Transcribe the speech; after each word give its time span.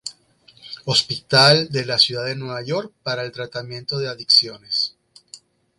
Hospital 0.85 1.69
de 1.69 1.85
la 1.85 1.99
ciudad 1.99 2.25
de 2.25 2.35
Nueva 2.35 2.63
York 2.63 2.91
para 3.03 3.21
el 3.21 3.31
tratamiento 3.31 3.99
de 3.99 4.09
adicciones. 4.09 4.95